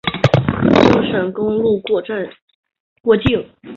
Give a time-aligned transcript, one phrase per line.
[0.79, 3.45] 京沈公路过境。